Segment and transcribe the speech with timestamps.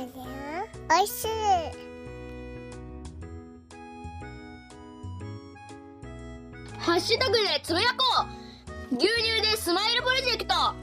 [0.00, 0.06] おい
[1.06, 1.26] しい
[6.78, 7.96] ハッシュタグでつぶやこ
[8.92, 10.74] う牛乳でスマイルプロジェクトは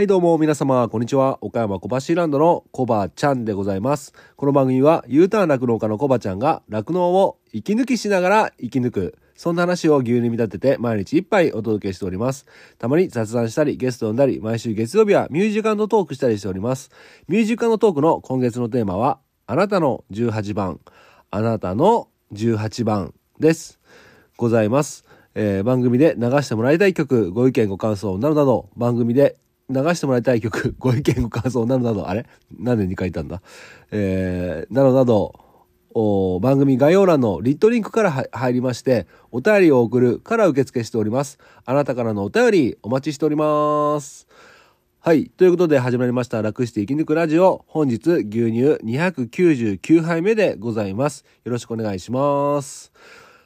[0.00, 1.38] いどうも皆様、こんにちは。
[1.40, 4.12] 岡山小橋ランドのコバちゃんでございます。
[4.36, 9.18] この番組は U ターン酪農家のコバちゃんが酪農を息抜きしながら生き抜く。
[9.36, 12.46] そんな話を牛乳に見立てて毎日一杯お届けしております。
[12.78, 16.90] たまに雑談したり、ゲスト呼んだり、毎週月曜日はミュージカルのトークしたりしております。
[17.28, 20.80] ミュージカルのトークの今月のテーマは、あなたの18番、
[21.30, 23.80] あなたの18番です。
[24.36, 25.04] ございます。
[25.34, 29.36] えー番組で流してもらいたい曲、ご意見ご感想などなど、番組で
[29.68, 32.24] 流してもらいたい曲、ご意見ご感想などなど、あれ？
[32.58, 33.42] なんで2回言ったんだ？
[33.90, 35.34] えーなどなど、
[36.40, 41.38] 番組概要欄のリットリンクから入りまして、お便りを送るから受付しております。
[41.64, 44.26] あなたからのお便りお待ちしております。
[44.98, 45.26] はい。
[45.26, 46.42] ということで始まりました。
[46.42, 47.64] 楽して生き抜くラジオ。
[47.68, 51.24] 本日牛乳299杯目でございます。
[51.44, 52.90] よろしくお願いします。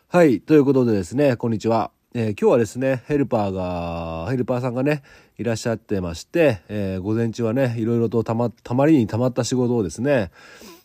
[0.07, 0.41] はい。
[0.41, 1.91] ということでですね、こんにちは。
[2.15, 5.03] えー今日はですね、ヘルパーが、ヘルパーさんがね、
[5.37, 10.31] いらっしゃってまして、えー午前中はね、いろいろとたま、たまりにたまった仕事をですね、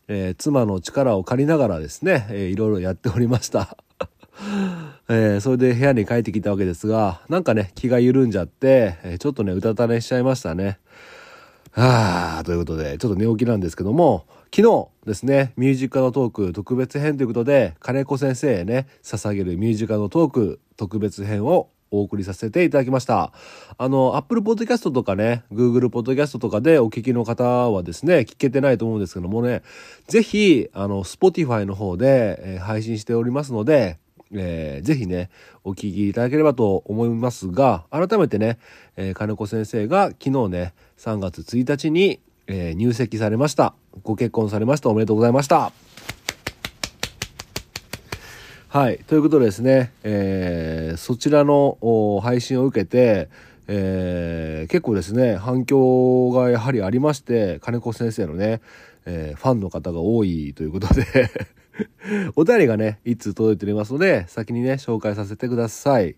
[0.07, 3.77] えー妻の力を借りながらですね、えーいろいろやっておりました。
[5.09, 10.79] えーそれで部屋に帰ってきたわけですが、なんかね、気が緩んじゃって、えーちょっとね、うたた寝しちゃいましたね。
[11.71, 23.31] はあ、ということで、ちょっと寝起きなんですけども、昨日ですね、ミュージカルトーク特別編ということで、金子先生へね、捧げるミュージカルトーク特別編をお送りさせていただきました。
[23.77, 29.61] あの、Apple Podcast とかね、Google Podcast とかでお聞きの方はですね、聞けてないと思うんですけどもね、
[30.07, 33.97] ぜひ、あの、Spotify の方で、えー配信しておりますので、
[34.33, 35.29] えーぜひね、
[35.63, 38.57] お聞きいただければと思いますが、改めてね、
[38.95, 43.75] えー金子先生が昨日ね、3月1日に、えー入籍されました。
[44.03, 44.89] ご結婚されました。
[44.89, 45.71] おめでとうございました。
[48.73, 48.97] はい。
[49.05, 51.77] ということでですね、えーそちらの
[52.23, 53.29] 配信を受けて、
[53.67, 58.61] えー結構ですね、反響がやはりありまして、金子先生のね、
[59.05, 61.03] えーファンの方が多いということで、
[62.35, 66.15] お便りがね、いつ届いておりますので、先にね、紹介させてください。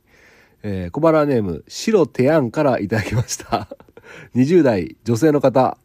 [0.63, 3.67] えー小腹ネーム、白手案からいただきました。
[4.33, 5.77] 20代女性の方、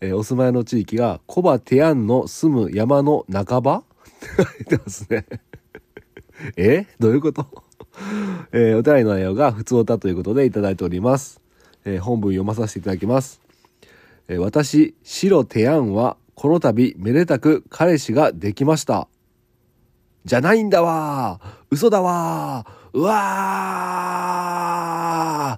[0.00, 3.84] えーお住まいの地域が、小葉手案の住む山の半ば？
[4.20, 5.24] って書いてますね。
[6.56, 6.86] え？
[6.98, 7.46] どういうこと？
[8.52, 11.40] えーお便りの内容が普通歌ということでいただいております。
[11.84, 13.40] えー本文読まさせていただきます。
[14.28, 19.08] えー私、白手案は、この度、めでたく彼氏ができました。
[20.24, 21.40] じゃないんだわ。
[21.42, 22.64] ー嘘だわ。
[22.92, 23.18] ーうわ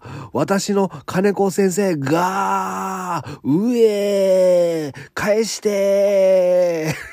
[0.02, 0.30] ー。
[0.32, 5.10] 私の金子先生がうえー。
[5.14, 7.11] 返してー。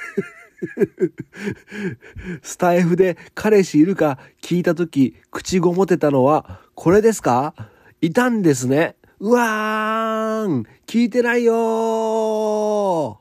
[2.42, 7.53] スタイフで彼氏いるか聞いたとき口ごもてたのはこれですか？
[8.02, 8.96] いたんですね。
[9.19, 13.18] うわーん聞いてないよー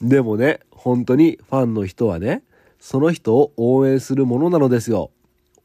[0.02, 2.42] でもね、本当にファンの人はね、
[2.78, 5.10] その人を応援するものなのですよ。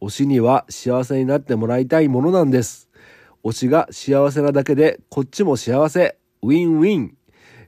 [0.02, 2.90] 推しには幸せになってもらいたいものなんです。
[3.44, 6.18] 推しが幸せなだけで、こっちも幸せ。
[6.42, 7.16] ウィンウィン。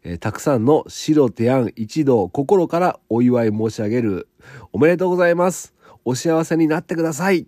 [0.03, 4.27] えーたくさんの白手案一同心からお祝い申し上げる。
[4.71, 5.73] おめでとうございます。
[6.05, 7.47] お幸せになってください。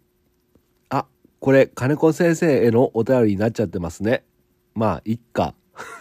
[0.90, 1.06] あ、
[1.40, 4.24] これ、金子先生へのお便りになっちゃってますね。
[4.74, 5.54] まあ、いっか。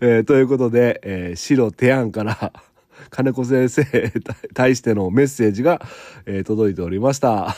[0.00, 2.52] えーということで、えー白手案から
[3.10, 4.22] 金子先生に
[4.54, 5.80] 対してのメッセージが、
[6.26, 7.54] えー届いておりました。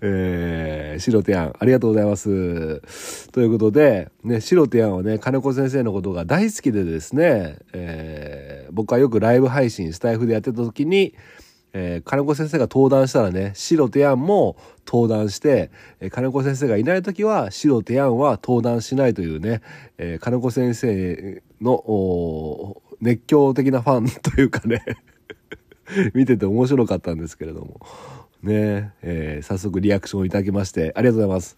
[0.00, 3.30] えー、白手案、ありがとうございます。
[3.30, 11.14] ということで、ね、白手案はね、金子先生のことが大好きでですね、えー僕はよくライブ配信、スタイフでやってた時に、
[11.72, 15.70] えー金子先生が登壇したらね、白手案も登壇して、
[16.00, 19.60] えー金子先生がいない時は白手案は登壇しないというね、
[19.98, 24.82] えー金子先生の熱狂的なファンというかね、
[26.14, 27.80] 見てて面白かったんですけれども、
[28.44, 31.56] ね、えー早速リアクションをいただきましてありがとうございます。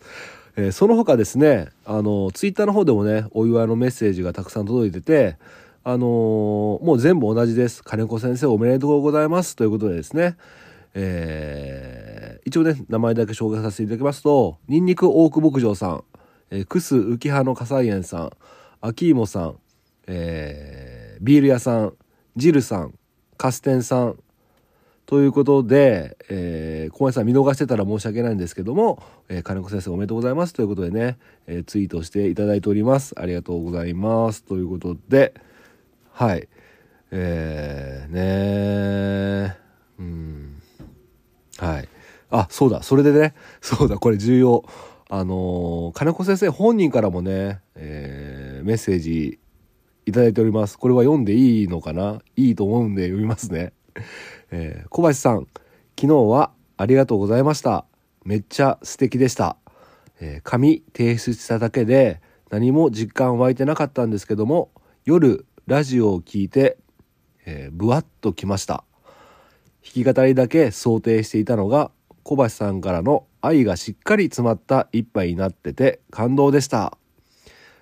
[0.57, 5.37] えーその他ですね、あの、ツイッターの方でもね、お祝いのメッセージがたくさん届いてて、
[5.85, 7.85] あのーもう全部同じです。
[7.85, 9.55] 金子先生おめでとうございます。
[9.57, 10.37] ということでですね、
[10.95, 16.05] えー一応ね、名前だけ紹介させていただきますと、ニンニク大久牧場さん、
[16.51, 18.31] えー、クス浮葉の火災園さん、
[18.81, 19.57] 秋芋さん、
[20.07, 21.95] えービール屋さん、
[22.37, 22.95] ジルさん、
[23.37, 24.17] カステンさん、
[25.07, 31.17] ということで、えー、小林さん見逃してたら申し訳ないんですけども、えー、金子先生おめでとうございますということでね、
[31.47, 33.15] えー、ツイートしていただいております。
[33.17, 34.43] ありがとうございます。
[34.43, 35.33] ということで、
[36.11, 36.49] はい。
[37.13, 38.13] えー、
[39.49, 39.57] ね
[39.99, 40.61] うん。
[41.59, 41.89] はい。
[42.31, 44.65] あ、そうだ、それでね、 そうだ、これ重要。
[45.09, 49.39] あのー、金子先生本人からもね、えー、メッセージ
[50.05, 50.77] いただいております。
[50.77, 52.23] これは読んでいいのかな？
[52.35, 53.73] いいと思うんで読みますね。
[54.51, 55.47] えー、小橋さん、
[55.99, 57.85] 昨日はありがとうございました。
[58.25, 59.57] めっちゃ素敵でした。
[60.21, 62.21] えー、紙提出しただけで
[62.51, 64.71] 何も実感湧いてなかったんですけども、
[65.05, 66.79] 夜ラジオを聞いて、
[67.45, 68.85] えー、ぶわっときました。
[69.85, 71.91] 弾き語りだけ想定していたのが、
[72.23, 76.97] 小橋さんからの愛がしっかり詰まった一杯になってて感動でした。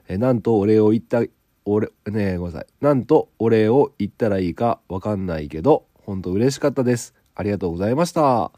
[0.09, 1.23] えー、なんとお礼を言った、
[1.65, 2.67] お礼、ねごめんなさい。
[2.81, 7.15] なんとお礼を言ったらいいかわかんないけど、本当嬉しかったです。
[7.35, 8.53] ありがとうございました。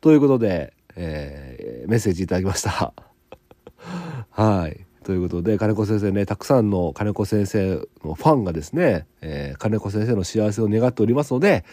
[0.00, 2.92] ということで、えー、メッセージいただきました。
[4.30, 4.84] はい。
[5.04, 11.64] ということで、金子先生ね、たくさんの金子先生のファンがですね、えー、金子先生の幸せを願っておりますので、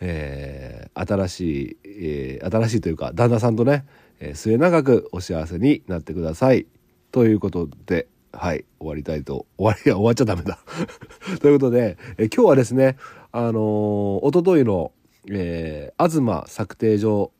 [0.00, 3.84] えー、新しい、えー、新しいというか、旦那さんとね、
[4.20, 6.66] え、末永くお幸せになってください。
[7.12, 10.58] ということで、はい、終わりたいと、終わり、終わっちゃダメだ。
[11.40, 12.96] ということで、え今日はですね、
[13.38, 13.52] あのー、
[14.22, 14.92] おとといの、
[15.30, 17.32] えー、東策定所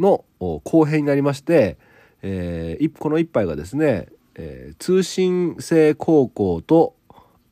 [0.00, 1.78] の後編になりまして、
[2.20, 6.96] えー、この一杯がですね、えー、通信制高校と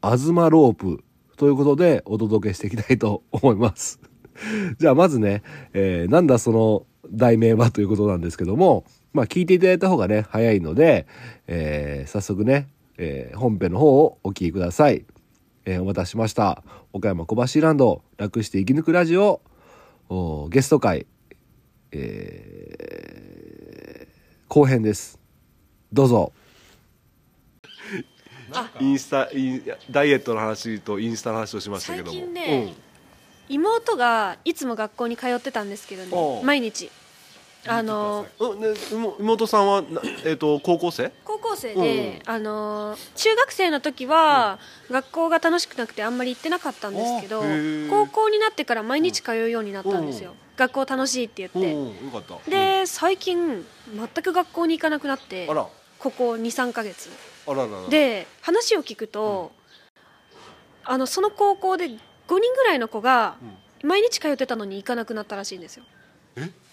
[0.02, 1.04] 東ロープ
[1.36, 4.00] ということでお届けしていきたいと思います。
[4.80, 11.06] じゃあまずね、えー、なんだその題名はということなんですけども、まあ聞いていただいた方がね、早いので、
[11.46, 12.66] えー、早速ね、
[12.98, 15.06] えー、本編の方をお聞きください。
[15.66, 16.62] えー、お待たせしました。
[16.92, 19.40] 岡山小橋ランド楽して生き抜くラジオ
[20.48, 21.06] ゲスト会、
[21.90, 24.08] えー、
[24.48, 25.18] 後編です。
[25.92, 26.32] どうぞ。
[28.80, 32.74] インスタインダイエットの話とインスタの話をしましたけども最近ね、
[33.50, 36.88] うん、妹がいつも学校に通ってたんですけどね毎日
[37.68, 38.26] あの
[39.18, 39.82] 妹さんは、
[40.24, 41.12] えーと、高校生？
[41.24, 44.58] 高校生で、うん、あの中学生の時は、
[44.88, 47.42] うん、学校が楽しくなくてあんまり行ってなかったんですけど
[47.90, 51.50] 高校になってから毎日通うようになったんですよ、うん、学校楽しいって言っ
[52.44, 52.50] て。
[52.50, 53.64] で最近
[53.94, 55.46] 全く学校に行かなくなって
[55.98, 57.10] ここ23か月。
[57.88, 59.52] で話を聞くと、
[60.84, 63.36] あのその高校で5人ぐらいの子が
[63.84, 65.84] 毎日通ってたのに行かなくなったらしいんですよ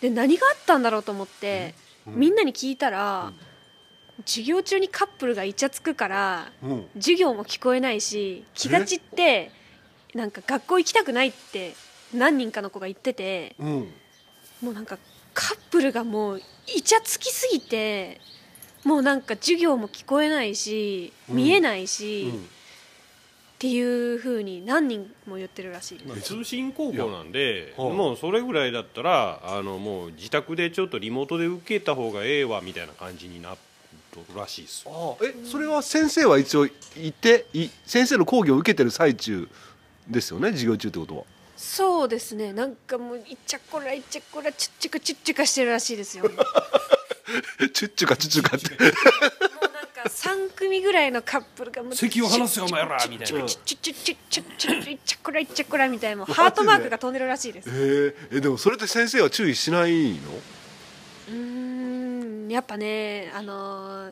[0.01, 1.73] で何があったんだろうと思って、
[2.05, 3.31] みんなに聞いたら、
[4.25, 6.51] 授業中にカップルがイチャつくから、
[6.95, 9.51] 授業も聞こえないし気が散って
[10.13, 11.73] なんか学校行きたくないって
[12.13, 13.55] 何人かの子が言ってて、
[14.61, 14.97] もうなんか
[15.33, 18.21] カップルがもうイチャつきすぎて
[18.83, 22.31] もうなんか授業も聞こえないし見えないし、
[23.55, 25.97] っていうふうに何人も言ってるらしい。
[25.99, 33.57] です、通信高校なんでもうそれぐらいだったらあのもう自宅でちょっとリモートで受けた方がええわみたいな感じになっ
[34.11, 34.85] とるらしいです
[35.23, 36.71] えそれは先生は一応い
[37.11, 39.47] てい先生の講義を受けてる最中
[40.07, 41.23] ですよね授業中ってことは。
[41.55, 42.51] そうですね。
[42.51, 46.29] なんかもういっちゃこらいっちゃこらチュッチュカチュッチュカしてるらしいですよ。
[47.73, 48.67] チュッチュカチュッチュカって
[50.13, 57.69] 3組ぐらいのカップルがもう席を離すよお前らみたいなチュチュチュチュチュチュいっちゃこらいっちゃこらみたいなハートマークが飛んでるらしいです
[58.31, 60.19] えでもそれって先生は注意しないの
[61.29, 64.11] うんやっぱねあの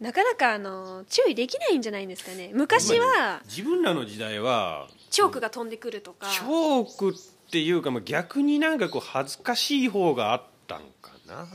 [0.00, 11.46] なかなかあの注意できないんじゃないんですかね昔は自分らの時代はチョークが飛んでくるとかチョークっていうか逆になんかこう恥ずかしい方があったんかな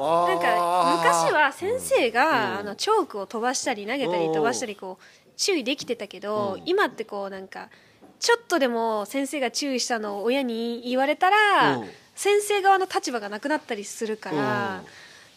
[0.00, 5.04] なんか昔は先生が、あのチョークを飛ばしたり投げたり飛ばしたりこう
[5.36, 7.68] 注意できてたけど、今ってこうなんか
[8.18, 11.82] ちょっとでも先生が注意したのを親に言われたら、
[12.14, 14.82] 先生側の立場がなくなったりするから、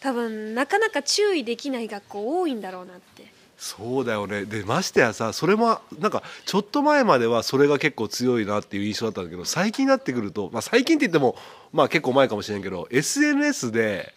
[0.00, 3.32] 多分なかなか注意できない学校多いんだろうなって。
[3.56, 4.44] そうだよね。
[4.44, 11.36] でましてやさそれもなんかちょっと前まではそれが結構強いなっていう印象だったんだけど最近になってくると、まあ、最近って言っても、
[11.72, 14.12] まあ、結構前かもしれんけど SNS で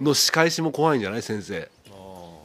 [0.00, 1.68] の仕返しも怖いんじゃない先生。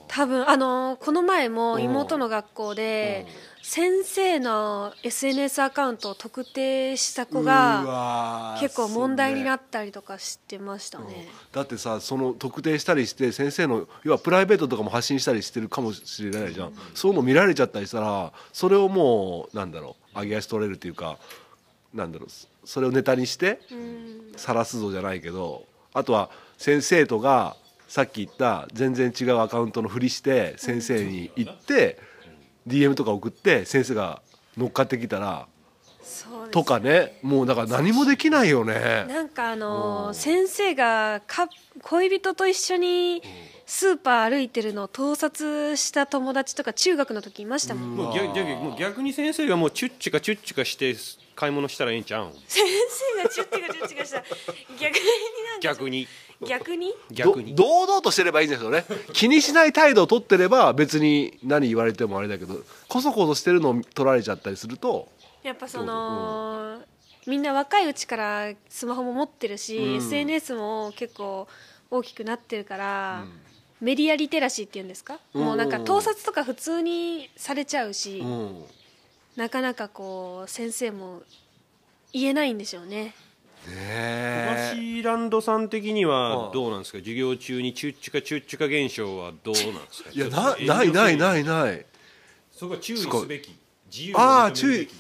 [0.08, 3.28] 多分あのこの前も妹の学校で、
[3.62, 11.10] 先生の SNS アカウントを特定した子が結構問題になったりとかしてましたね、う。
[11.10, 11.12] ん、
[11.52, 21.18] だってさその特定したりして先生の要はプライベートとかも発信したりしてるかもしれないじゃん、うん、そういうの見られちゃったりしたらそれをもうなんだろう上げ足取れるっていうか
[21.94, 22.30] なんだろう
[22.64, 24.18] それをネタにしてうん。
[24.38, 27.56] 晒すぞじゃないけどあとは先生とが
[27.88, 32.00] さっき言った全然違うアカウントのふりして先生に行って
[32.68, 34.22] DM とか送って先生が
[34.58, 35.48] 乗っかってきたら
[36.52, 37.20] とかね。
[37.22, 39.06] もうだから何もできないよね。
[39.08, 41.50] なんかあのー先生がか
[41.82, 43.22] 恋人と一緒に
[43.66, 50.96] スーパー歩いてるのを盗撮した友達とか中学の時いましたもん、もう逆逆もう逆に先生がもうチュッチュかチュッチュかして
[51.38, 52.34] 買い物したらええんちゃうん？
[52.48, 52.66] 先
[53.16, 54.24] 生がチュッチュがチュッチュがした。
[54.80, 55.06] 逆に
[55.46, 56.08] なんか逆に。
[56.46, 56.94] 逆に？
[57.12, 57.56] 逆に。
[57.56, 58.86] ど堂々としてればいいんですよね。
[59.14, 62.56] 気にしない態度を取ってれば別に何言われてもあれだけど
[62.88, 65.08] こそこそしてるのを取られちゃったりすると。
[65.44, 66.80] やっぱその、
[67.26, 69.96] みんな若いうちからスマホも持ってるし、うん。
[69.98, 71.48] SNS も結構
[71.90, 73.24] 大きくなってるから、
[73.80, 75.46] メディアリテラシーっていうんですか、うん。
[75.46, 78.64] もうなんか盗撮とか普通にされちゃうし、うん
[79.38, 81.22] なかなかこう先生も
[82.12, 83.04] 言えないんでしょうね。
[83.04, 83.14] ね
[83.68, 85.02] 小え。
[85.04, 86.98] 橋ランドさん的にうんはどうなんですか？
[86.98, 90.10] 授業中にチュッチュかチュッチュか現象はどうなんですか？
[90.12, 91.86] いやなないないいないない。
[92.52, 93.56] そこは注意すべき。
[93.90, 94.92] 自由をあー認めるべき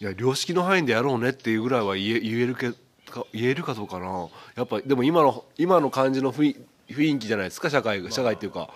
[0.00, 2.70] いや良識の範囲でやろうねっていうぐらいは言え言えるけ
[3.10, 4.28] か言えるかどうかな。
[4.56, 6.56] やっぱでも今の今の感じの雰囲
[6.88, 7.68] 雰囲気じゃないですか？
[7.68, 8.70] 社会が社会っていうか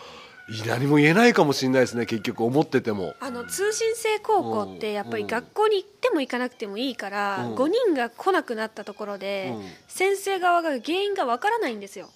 [0.67, 3.15] 何も言えないかもしれないですね結局思ってても。
[3.21, 7.55] あの通信制高校ってやっぱり学校に行っても行かなくてもいいから、うん。
[7.55, 9.63] 5人が来なくなったところで、うん。
[9.89, 12.11] 先生側が原因がわからないんですよ。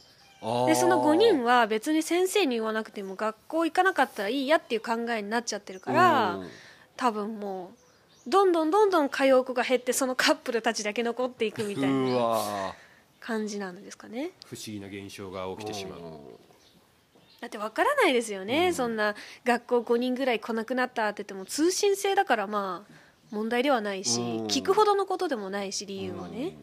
[0.67, 6.49] でその5人は別に先生に言わなくても学校行かなかったらいいやっていう考えになっちゃってるから、うん。
[6.97, 7.73] 多分も
[8.27, 12.75] うどんどんどんどん通う子が減ってそのカップルたちだけ残っていくみたいうなわ
[13.21, 14.33] 感じなんですかね。
[14.47, 16.01] 不思議な現象が起きてしまう
[17.47, 22.93] だってわからないですよね、そんな学校5人ぐらい来なくなったって言っても通信制だからまあ
[23.31, 24.47] 問題ではないし、うん。
[24.47, 26.57] 聞くほどのことでもないし理由はね、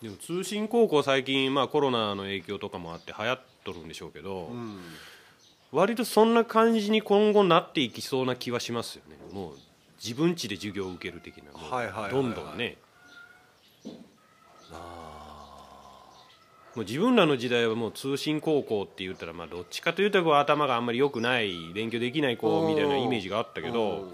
[0.00, 4.78] でも通信高校最近、まあ、コロナの影響とかもあって流行っとるんでしょうけど、うん。
[5.72, 9.16] 割とそんな感じに今後なっていきそうな気はしますよね。
[9.32, 9.54] もう
[10.00, 12.76] 自分家で授業を受ける的なもうはいはいどんどんね
[16.80, 24.10] もう自分らの時代はもう通信高校って言ったらまあどっちかというとこう頭があんまり良くない勉強できない子みたいなイメージがあったけど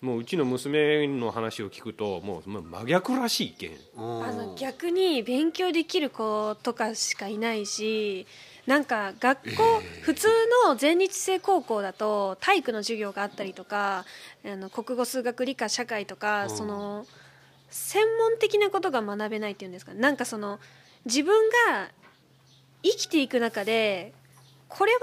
[0.00, 3.70] もううちの娘の話を聞くともうまあ真逆らしいけん。
[3.96, 8.26] あの逆に勉強できる子とかしかいないし
[8.66, 9.62] なんか学校、
[10.02, 10.28] 普通
[10.66, 14.04] の全日制高校だと体育の授業があったりとか
[14.44, 17.06] あの国語数学理科社会とか、その
[17.70, 19.94] 専門的なことが学べないっていうんですか？
[19.94, 20.58] なんかその
[21.04, 21.90] 自分が
[22.82, 24.12] 生きていく中で
[24.68, 24.98] これは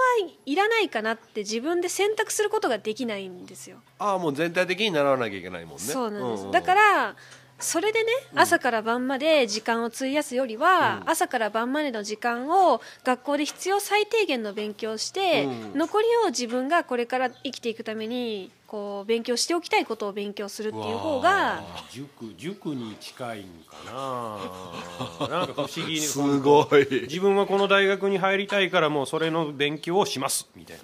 [0.45, 3.77] いらないかなって自分で選択することができないんですよ。
[3.99, 5.79] ああもう全体的に習わなきゃいけないもんね。
[5.79, 6.51] そうなんです、んん。
[6.51, 7.15] だから
[7.59, 15.77] それでね朝から晩まで時間を費やすよりは、朝から晩までの時間を学校で必要最低限の勉強をして、うん。
[15.77, 21.61] 残りを自分がこれから生きていくためにこう勉強しておきたいことを勉強するっていう方が
[21.91, 25.27] 塾塾に近いんかな。
[25.27, 26.87] なんか不思議にすごい。
[27.03, 30.83] 自分はこの大学に入りたいからもうそれの勉強をしますみたいな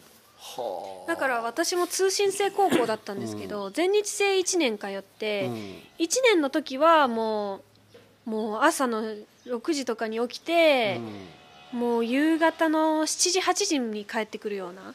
[1.07, 5.51] だから私も通信制高校だったんですけど、全日制1年通って、1
[6.23, 7.61] 年の時はも
[8.25, 9.03] うもう朝の
[9.45, 10.99] 6時とかに起きて、
[11.71, 14.93] もう夕方の7時8時に帰ってくるような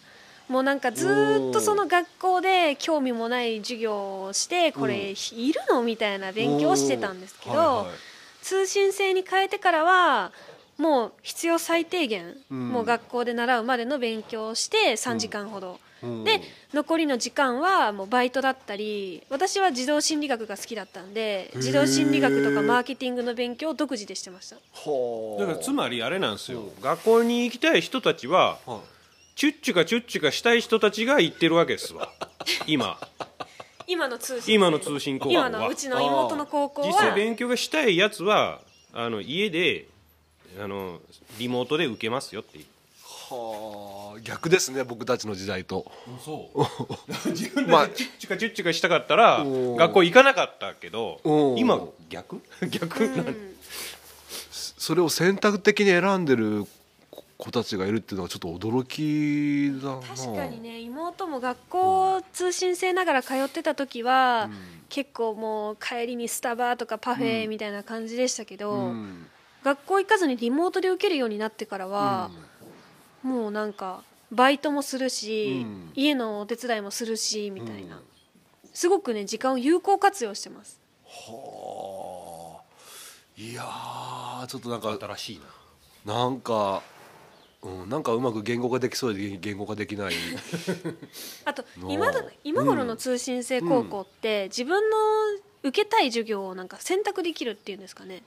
[0.48, 5.82] もうなんかずーっとその学校で興味もない授業をしてこれいるの？
[5.82, 7.86] みたいな勉強をしてたんですけど、
[8.42, 10.32] 通信制に変えてからは
[10.80, 12.70] もう必要最低限、ん。
[12.70, 16.24] もう学校で習うまでの勉強をして3時間ほど、うん。
[16.24, 16.40] で
[16.72, 24.56] 残りの時間はもうバイトだったり私は児童心理学が好きだったんで児童心理学とかマーケティングの勉強を独自でしてました。
[24.72, 26.62] ほだからつまりあれなんですよ。
[26.80, 28.78] 学校に行きたい人たちははい。
[29.36, 32.08] チュッチュかチュッチュかしたい人たちが行ってるわけですわ。
[32.66, 32.98] 今。
[33.86, 35.48] 今の通信今の通信高校は。
[35.48, 38.60] 今のうちの妹の高校実際は勉強がしたいやつは
[38.94, 39.86] あの家で
[40.58, 41.00] あの
[41.38, 42.64] リモートで受けますよっていう。
[43.32, 45.90] はあ逆ですね僕たちの時代と。
[46.24, 47.30] そう。
[47.30, 47.86] 自分まあ。
[47.86, 53.36] でチュッチュかチュッチュかしたかったらおー学校行かなかったけどおー今逆逆なん
[54.50, 56.66] それを選択的に選んでる
[57.36, 64.50] 子たちがいるっていうのはちょっと驚きだな確かにね妹も学校通信制ながら通ってた時は、
[64.90, 69.26] 結構もう帰りにスタバとかパフェみたいな感じでしたけど、うん
[69.64, 72.30] 学校行かずにリモートで受けるようになってからは、
[73.22, 74.02] もうなんか
[74.32, 75.92] バイトもするし、うん。
[75.94, 78.02] 家のお手伝いもするしみたいな、好
[78.72, 80.80] すごくね時間を有効活用してます。
[81.04, 82.60] はあ。
[83.36, 85.40] いやーちょっとなんか新しい
[86.06, 86.14] な。
[86.14, 86.82] なんか、
[87.62, 90.14] うん、なんかうまく言語化できそうで言語化できない。
[91.44, 94.96] あとの今だ今頃の通信制高校って、自分の
[95.62, 98.22] 受けたい授業をなんか選択できるっていうんですかね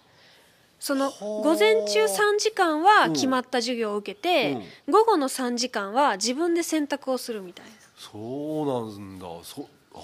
[0.83, 4.57] そのはあ午前中3時間は決まった授業を受けて、
[4.89, 7.71] 午後の3時間は自分で選択をするみたいな。
[7.97, 9.25] そうなんだ。
[9.43, 9.99] そあ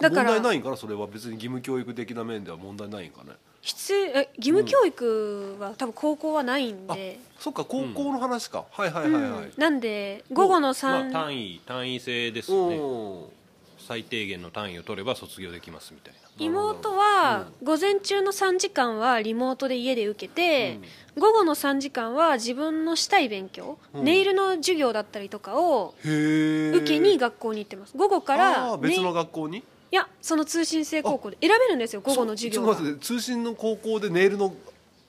[0.00, 0.76] だから問題ないんかな？
[0.76, 3.34] それは別に義務教育的な面では問題ないんかね？
[3.62, 9.52] 必要え義務教育は多分高校はないんあで、そっか高校の話か、はいはいはいはい、うん。
[9.58, 12.76] なんで午後の3、まあ、単位単位制ですよね。
[12.76, 13.39] うん
[13.86, 16.20] 最低限の単位を取れば卒業できますみたいな。
[16.38, 20.78] 妹は午前中の3時間はリモートで家で受けて、
[21.18, 24.04] 午後の3時間は自分のしたい勉強、うん。
[24.04, 27.96] ネイルの授業だったりとかを受けに学校に行ってます。
[27.96, 29.58] 午後から、別のね学校に？
[29.58, 31.38] いやその通信制高校で。
[31.40, 34.54] 選べるんですよ午後の授業が通信の高校でネイルの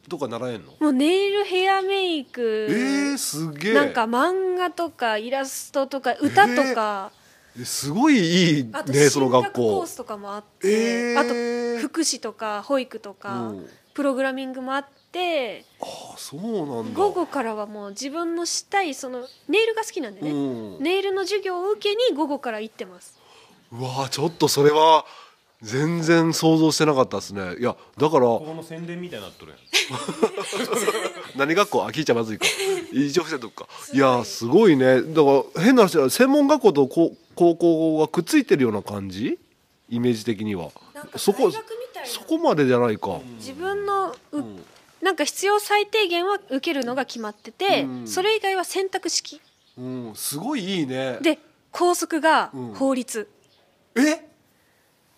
[0.09, 0.71] とか習えんの？
[0.79, 3.73] もうネイルヘアメイク、えー、すげえ。
[3.73, 7.20] なんか漫画とかイラストとか歌とか、え
[7.63, 11.19] すごいいいねその進学学校コースとかもあって、えー。
[11.19, 13.69] あと福祉とか保育とか、うん。
[13.93, 16.97] プログラミングもあってああそうなんだ。
[16.97, 20.33] 午後からはもう自分のしたいそのネイルが好きなんでね、う
[20.79, 20.79] ん。
[20.79, 23.19] ネイルの授業を受けに午後から行ってます。
[23.73, 25.05] うわーちょっとそれは
[25.61, 27.57] 全然想像してなかったですね。
[27.59, 29.59] いやだからここの宣伝みたいになっとるやん。
[31.37, 31.83] 何学校？
[31.83, 32.45] あ聞いちゃまずいか。
[32.93, 33.67] 一応してとくか。
[33.93, 35.01] いやすごいね。
[35.01, 39.39] だから変な話だ専門学校と高高校がくっついてるような感じ？
[39.89, 40.71] イメージ的には。
[41.15, 41.51] そこ
[42.05, 44.63] そこまでじゃないか、自分のう、うん、
[45.01, 49.41] なんか必要最低限は受けるのが決まってて、うん、それ以外は選択式、
[49.77, 51.17] うん、すごいいいね。
[51.21, 51.39] で
[51.71, 53.29] 校則が法律、
[53.95, 54.27] うん、え？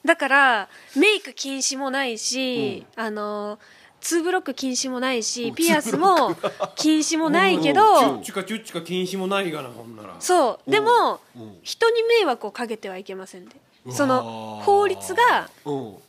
[0.05, 3.59] だからメイク禁止もないし、うん、あのー
[4.03, 6.35] ツーブロック禁止もないしピアスも
[6.75, 11.21] 禁止もないけどチュッチュカチュッチュカ禁止もないがなほんならそうでも
[11.61, 13.55] 人に迷惑をかけてはいけませんで
[13.91, 15.49] その法律が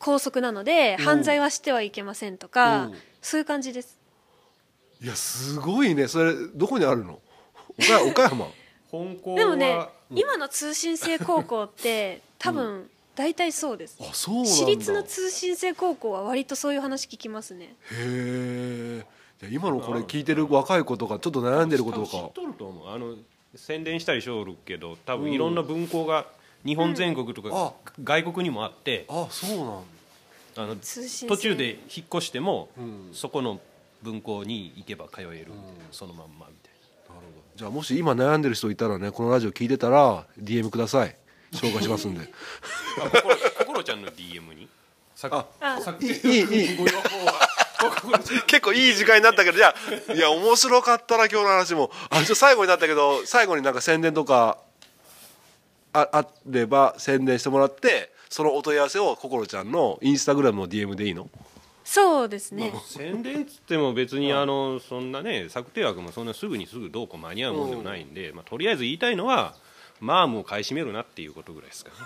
[0.00, 2.90] 拘束なので犯罪はしてはいけませんとか
[3.22, 3.96] そういう感じです
[5.00, 7.20] いやすごいねそれどこにあるの
[8.08, 8.48] 岡山
[8.90, 9.78] 本校でもね、
[10.10, 14.50] 今の通信制高校って多分、大体そうです、あそうなんだ。
[14.50, 17.76] 私立の通信制高校は割とそういう話聞きますね。
[17.92, 19.02] へ
[19.42, 22.06] え今のこれ聞いてる若い子とかちょっと悩んでる子とか。
[22.06, 22.88] 知っとると思う。
[22.88, 23.14] あの
[23.54, 26.26] 宣伝したりしょるけど多分いろんな分校が
[26.64, 27.72] 日本全国とかあ。
[28.02, 29.06] 外国にもあって。
[29.08, 30.62] あそうなんだ。
[30.62, 31.34] あの通信制。
[31.34, 33.10] 途中で引っ越してもうん。
[33.12, 33.60] そこの
[34.02, 35.28] 分校に行けば通える。
[35.30, 35.52] みたいな
[35.92, 36.72] そのまんまみたい
[37.08, 37.20] な。
[37.20, 37.44] るほど。
[37.56, 41.16] じゃあもし今悩んでる人いたらねこのラジオ聞いてたら DM ください
[41.54, 42.20] 紹介しますんで。
[42.20, 42.26] な
[43.06, 44.68] あ心心ちゃんの DM に？
[45.14, 45.80] さああ。
[45.80, 46.78] さいいいい
[48.46, 49.74] 結構いい時間になったけどじゃ
[50.08, 51.90] あいや面白かったな今日の話も。
[52.10, 54.58] あちょ最後になったけど最後になんか宣伝とか
[55.92, 61.28] ああれば宣伝してもらってそのお問い合わせを心ちゃんのインスタグラムの DM でいいの？
[61.84, 69.54] そうですね、宣伝っつっても別にあのそんなね策定枠もそんなすぐにすぐどうこう間に合うもんでもないんで、まあ、とりあえず言いたいのは
[70.00, 71.90] マームを買い占めるなっていうことぐらいですか。
[71.90, 71.96] ね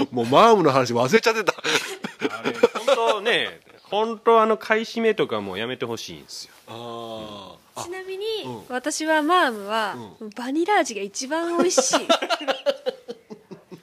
[0.10, 1.54] もうマームの話忘れちゃってた。
[1.58, 6.52] あれ本当ね本当あの買い占めとかもやめてほしいんですよ。
[6.68, 7.82] ああ。
[7.84, 8.62] ちなみに、うん。
[8.68, 9.96] 私はマームは、
[10.36, 12.00] バニラ味が一番美味しい。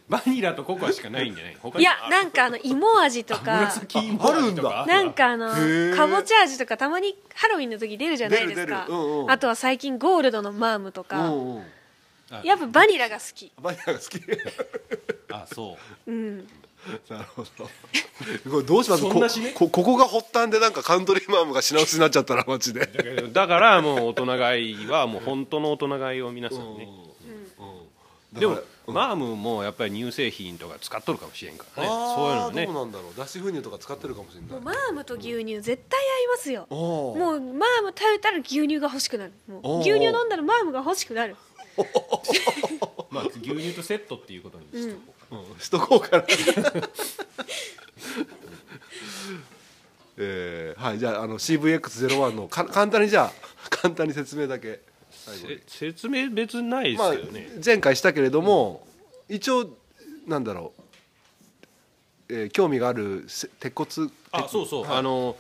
[0.07, 3.57] バニラとココアしかないんじゃない他いやなんかあの芋味とか。
[3.61, 4.83] 紫芋味とか。
[4.83, 5.95] あなんかあのー。
[5.95, 8.85] かぼちゃ味とかたまにハロウィンの時出るじゃないですか。
[8.85, 8.99] 出る出る。
[8.99, 9.31] うんうん。
[9.31, 11.63] あとは最近ゴールドのマームとか、うんうん
[12.43, 13.51] やっぱバニラが好き。
[13.61, 14.19] バニラが好き。
[15.31, 16.11] あそう。
[16.11, 16.47] うん。
[17.09, 17.49] なるほど。
[18.51, 19.03] これどうします？
[19.03, 19.09] こ
[19.53, 22.87] こここが発端でなんかカントリーマームが品薄になっちゃったらマジで。
[23.33, 26.87] だからもう大人買いはもう本当の大人買いを皆さんね。
[28.33, 31.89] でもマームもやっぱり乳製品とか使っとるかもしれんからね。
[31.89, 32.65] そういうのね。
[32.65, 33.13] どうなんだろう。
[33.17, 34.61] 脱脂粉乳とか使ってるかもしれない。
[34.61, 36.67] マームと牛乳絶対合いますよ。
[36.69, 39.33] もうマーム食べたら牛乳が欲しくなる。
[39.81, 41.35] 牛乳飲んだらマームが欲しくなる
[43.11, 44.93] まあ牛乳とセットっていうことにして
[45.29, 45.59] おこううん。
[45.59, 46.25] しとこうかな。
[50.17, 53.33] えーはいじゃああの CVX01 のか簡単にじゃあ
[53.69, 54.81] 簡単に説明だけ。
[55.67, 58.85] 説明別にないでますあけどね、前回したけれども、
[59.27, 59.75] 一応
[60.27, 60.73] なんだろ
[62.29, 63.89] う、えー興味があるせ鉄骨
[64.31, 64.97] あそうそう、はい。
[64.97, 65.35] あの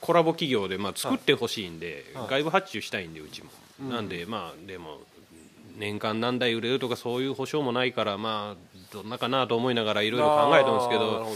[0.00, 2.28] コラボ企業で、まあ、作ってほしいんで、はい。
[2.28, 3.50] 外部発注したいんでうちも、
[3.88, 4.98] なんでまあでも
[5.78, 11.26] 年間何台売れるとかそういう保証もないからまあどんなかなと思いながらいろいろ考えたんですけど。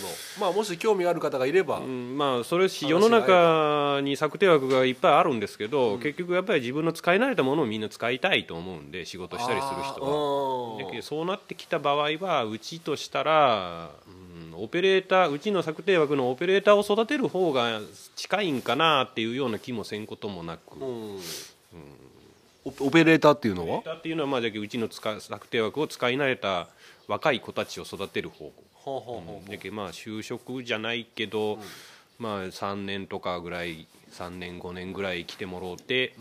[0.41, 11.03] まあもし興味がある方がいれば、うんまあそれし話世の中に策定枠がいっぱいあるんですけど、結局やっぱり自分の使い慣れたものをみんな使いたいと思うんで仕事したりする人は。
[11.03, 13.91] そうなってきた場合はうちとしたら、
[14.53, 17.81] うん、オペレーターうちの策定枠のオペレーターを育てる方が
[18.17, 20.77] 近いんかなっていうような気もせんこともなく。
[20.81, 21.19] うん
[22.65, 23.83] オオペレーターっていうのは？
[23.97, 26.69] っていうのはまあじゃあうちの使策定枠を使い慣れた
[27.09, 28.53] 若い子たちを育てる方
[29.01, 31.59] 法だけどまあ就職じゃないけど、
[32.19, 36.15] まあ3年とかぐらい3年5年ぐらい来てもろうて、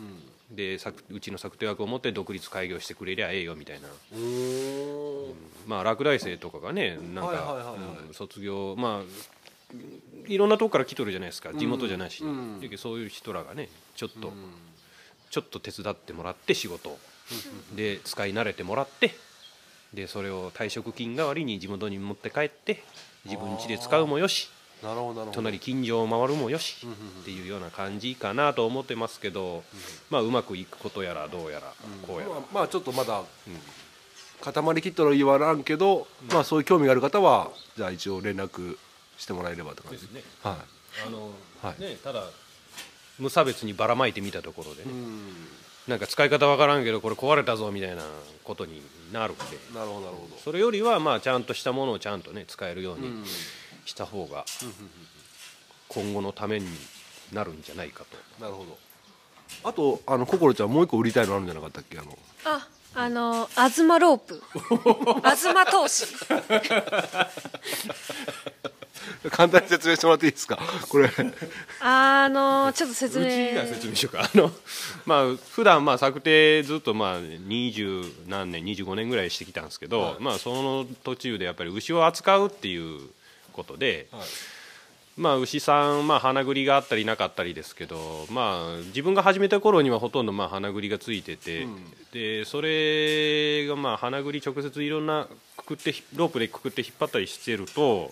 [0.51, 3.87] で策うちの策定枠を持って独立開業してくれりゃええよみたいな。
[3.87, 5.33] うーん。
[5.67, 7.75] まあ落第生とかがねなんか
[8.07, 9.03] うん卒業まあ
[10.27, 11.53] いろんなとこから来とるじゃないですか。
[11.53, 12.59] 地元じゃないし、うん。
[12.77, 14.31] そういう人らがねちょっと、
[15.33, 16.99] ちょっと手伝ってもらって仕事を。
[17.75, 19.15] で使い慣れてもらって
[19.91, 22.83] でそれを退職金代わりに地元に持って帰って
[23.25, 24.51] 自分家で使うもよし
[25.31, 26.85] 隣近所を回るもよし
[27.21, 29.63] っていうような感じかなと思ってますけど、
[30.11, 31.73] まあうまくいくことやらどうやら
[32.05, 33.23] こうやら、まあ、まあちょっとまだ
[34.41, 38.77] 固まりきっとは言わらんけど、まあそういう興味がある方はじゃあ一応連絡
[39.17, 39.99] してもらえればって感じ。
[39.99, 40.21] ですね。
[40.43, 40.57] は
[41.07, 41.81] あの、はい。
[41.81, 42.23] ねただ
[43.19, 44.91] 無差別にばらまいてみたところでね、
[45.87, 48.03] なんか使い方わからんけどこれ壊れたぞみたいな
[48.43, 49.43] ことになるんで。
[49.73, 50.37] なるほどなるほど。
[50.43, 53.23] それよりはまあちゃんとしたものをちゃんとね使えるように
[53.85, 54.45] した方が
[55.89, 56.67] 今後のために
[57.31, 58.43] なるんじゃないかと。
[58.43, 58.77] なるほど。
[59.63, 61.99] あとあの心ちゃんもう一個売りたいのあるんじゃなかったっけ？
[61.99, 64.41] あのああの東ロープ。
[65.23, 66.05] 東投資。
[69.31, 70.59] 簡単に説明してもらっていいですか？
[70.89, 71.09] これ。
[71.81, 73.29] あのちょっと説う明。
[73.29, 74.23] ちが説明しようか。
[74.33, 74.51] あの
[75.05, 83.01] まあ普段まあ策定ずっとまあ20何年25年ぐらいしてきたんですけど、まあその途中でやっぱり牛を扱うっていう
[83.53, 84.07] ことで、
[85.15, 91.67] まあ牛さんまあ花栗があったりなかったりですけどまあ自分が始めた頃にはほとんどまあ花栗がついてて、
[92.11, 98.11] でそれがまあ花栗直接いろんなくくってロープでくくって引っ張ったりしてると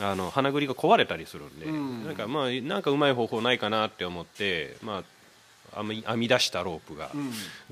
[0.00, 1.66] あの花栗が壊れたりするんで、
[2.06, 5.04] なんかまあなんかうまい方法ないかなって思ってま
[5.74, 7.10] あ編み編み出したロープが、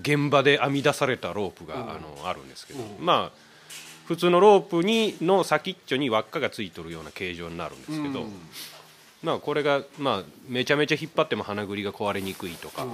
[0.01, 3.52] 現場で編み出されたロープが、あのあるんですけど、まあ
[4.05, 8.27] 普通のロープにの先っちょに輪っかがついとるような形状になるんですけど、
[9.23, 12.91] まあこれがまあめちゃめちゃ引っ張っても花栗が壊れにくいとか、うん。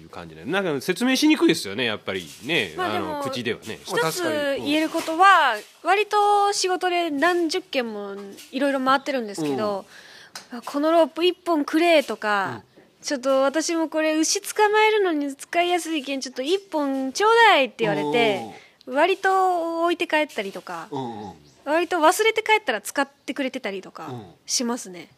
[0.00, 2.26] いう感じでなんか説明しにくいですよねやっぱり。
[2.44, 3.78] ね、あ、まあでもの口ではね。
[3.90, 4.22] まあ一つ
[4.58, 8.14] 言えることは割と仕事で何十件も
[8.52, 9.84] いろいろ回ってるんですけど、
[10.52, 12.62] あこのロープ1本くれとか、
[13.02, 21.32] ちょっと私もこれ牛捕まえるのに使いやすいけんちょっと1本ちょうだいって言われて割と置いて帰ったりとかうんうん。
[21.64, 24.24] 割と忘れて帰ったら使ってくれてたりとかうん。
[24.46, 25.08] しますね。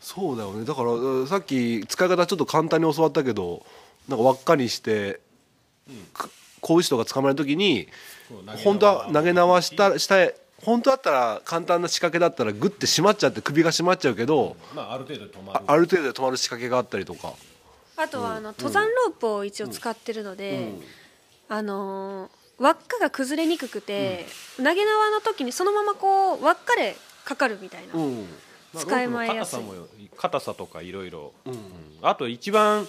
[0.00, 0.64] そうだよね。
[0.64, 3.64] だからうんさっき使い方ちょっと簡単に教わったけど
[4.08, 5.20] なんか輪っかにして、
[6.12, 7.88] く子牛とか捕まえる時に
[8.64, 17.32] 本当は投げ縄したしたい本当だったら簡単な仕掛けだったらグッて締まっちゃって首が締まっちゃうけど、まあある程度止まあある程度で止まる仕掛けがあったりとか。
[17.96, 20.72] あとはあの登山ロープを一応使ってるので、
[21.48, 28.26] あのー輪っかが崩れにくくて、投げ縄の時にそのままこう輪っかでかかるみたいな、うん。
[28.76, 29.60] 使いまえやすい。
[29.60, 31.32] まあ硬さも硬さとかいろいろ。
[31.46, 31.56] うん。
[32.02, 32.86] あと一番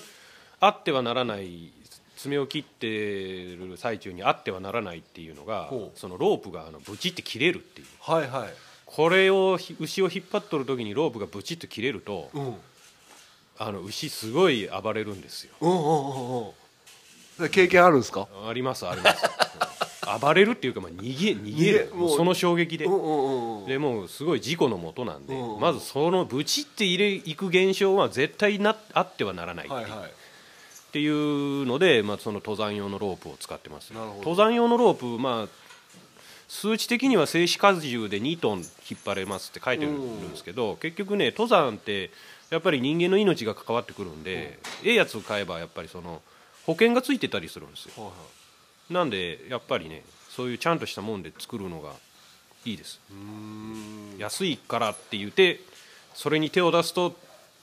[0.60, 1.72] あってはならない
[2.18, 6.00] 爪を切ってる最中にあってはならないっていうのがほう。
[6.00, 7.88] そのロープがあのブチって切れるっていう。
[8.00, 8.50] はいはい。
[8.86, 12.56] これをひ牛を引っ張っとる時にロープがブチッと切れるとうん。
[13.58, 15.56] あの牛すごい暴れるんですよ。
[15.62, 16.52] うんうんうんうん
[17.52, 18.28] 経験あるんですか？
[18.48, 19.26] ありますあります。
[19.26, 19.28] う
[20.18, 21.92] ん暴れるっていうかまあ逃げ逃げる。
[22.16, 22.86] その衝撃で。
[22.86, 22.90] で
[23.80, 30.10] もうすごい事故のもとなんで、うんまずそのブチって入れいく現象は絶対なあってはならないっていう,、はいはい。
[30.10, 30.12] っ
[30.92, 33.92] ていうので、まあ、その登山用のロープを使ってます。
[33.94, 35.66] 登山用のロープ、まあ、
[36.48, 42.12] 数値的には静止荷重で2トン引っ張れますって書いてるんですけど、結局ね登山って
[42.52, 46.22] やっぱり人間の命が関わってくるんで、ええやつを買えばやっぱりその
[46.66, 47.94] 保険がついてたりするんですよ。
[47.98, 48.14] はいは
[48.90, 48.94] い。
[48.94, 51.92] なんでやっぱりねそういうちゃんとしたもんで作るのが
[52.66, 53.00] いいです。
[54.18, 55.60] 安いからって言って
[56.14, 57.16] それに手を出すと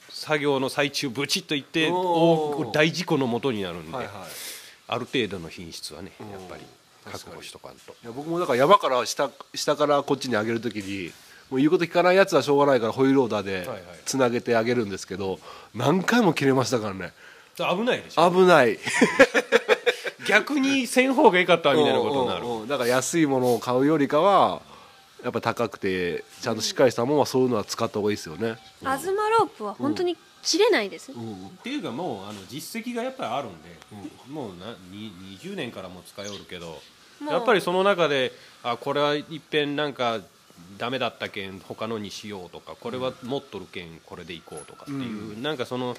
[0.09, 4.15] 作業の最中ブチッといって大大事故のもとになるんで、はいはい。
[4.87, 6.63] ある程度の品質はねやっぱり
[7.11, 7.91] 確保しとかんと。
[7.91, 11.11] いや僕もだから山から下下からこっちに上げるときに
[11.49, 13.79] もう言うこと聞かないやつはしょうがないからホイールローダーではいはい。
[14.05, 15.39] つなげてあげるんですけど
[15.73, 17.13] 何回も切れましたからね
[17.57, 18.31] 危ないでしょ。
[18.31, 18.79] 危ない。
[20.27, 22.43] 逆にせん方がいいかったみたいなことになる。
[22.43, 22.67] うんうんうん。
[22.67, 24.61] だから安いものを買うよりかは
[25.23, 31.15] やっぱ高くてちゃんとしっかりしたものはそういうのは使った方がいいですよね、アズマロープは本当に切れないです、っ
[31.63, 33.69] ていうかもうあの実績がやっぱりあるんで、
[34.29, 36.81] もうなに20年からも使いおるけど
[37.25, 40.19] やっぱりその中であこれはいっぺんなんか
[40.77, 45.95] ダメだったけん他のにしようとかこれは持っとるけんこれでいこうとかっていう、なんかその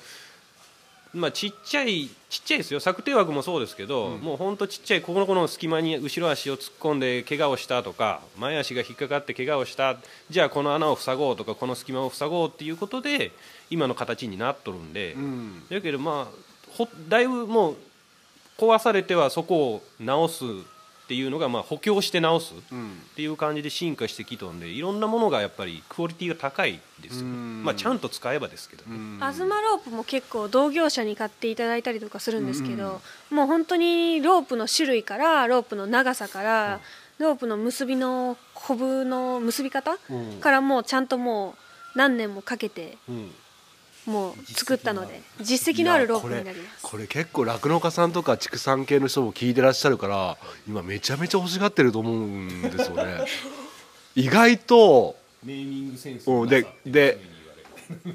[1.14, 2.81] まあちっちゃいちっちゃいですよ。
[2.81, 9.96] 策定枠もそうですけど、もうほんとちっちゃいここのこの隙間に後ろ足を突っ込んで怪我をしたとか前足が引っかかって怪我をした
[10.31, 13.33] じゃあこの穴を塞ごうとかこの隙間を塞ごうっていうことで
[13.70, 15.62] 今の形になっとるんで、ん。
[15.70, 17.77] だけどまあほだいぶもう
[18.59, 20.44] 壊されてはそこを直す
[21.05, 22.59] っていうのがまあ補強して直すっ
[23.14, 27.29] ていう感じで進化してきとんでいろんなものがやっぱりクオリティが高いですよね、
[27.62, 36.81] まあちゃんと使えばですけどね、アズマロープも結構同業者に買っていただいたりとかするんですけど、もう本当にロープの種類からロープの長さから、
[37.19, 39.99] ロープの結びのコブの結び方、
[40.40, 41.55] からもうちゃんとも
[41.95, 42.97] う何年もかけて
[44.07, 46.07] もう作ったので実績のある。
[46.07, 46.83] ロープになります。
[46.83, 50.37] これ結構酪農家さんとか畜産系の人も聞いてらっしゃるから
[50.69, 53.25] 今めちゃめちゃ欲しがってると思うんですよね。
[54.14, 57.19] 意外とネーミングセンスうんでで